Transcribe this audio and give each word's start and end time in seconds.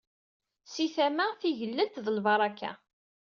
Si 0.71 0.85
tama, 0.95 1.27
tigellelt 1.39 2.01
d 2.05 2.07
lbaraka. 2.17 2.71